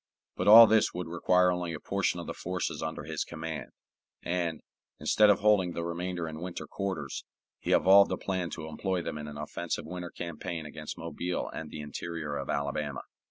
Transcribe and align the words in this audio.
But 0.35 0.47
all 0.47 0.65
this 0.65 0.95
would 0.95 1.05
require 1.05 1.51
only 1.51 1.73
a 1.73 1.79
portion 1.79 2.19
of 2.19 2.25
the 2.25 2.33
forces 2.33 2.81
under 2.81 3.03
his 3.03 3.23
command; 3.23 3.69
and, 4.23 4.61
instead 4.99 5.29
of 5.29 5.41
holding 5.41 5.73
the 5.73 5.83
remainder 5.85 6.27
in 6.27 6.41
winter 6.41 6.65
quarters, 6.65 7.23
he 7.59 7.71
evolved 7.71 8.11
a 8.11 8.17
plan 8.17 8.49
to 8.55 8.65
employ 8.67 9.03
them 9.03 9.19
in 9.19 9.27
an 9.27 9.37
offensive 9.37 9.85
winter 9.85 10.09
campaign 10.09 10.65
against 10.65 10.97
Mobile 10.97 11.49
and 11.49 11.69
the 11.69 11.81
interior 11.81 12.35
of 12.35 12.49
Alabama. 12.49 13.01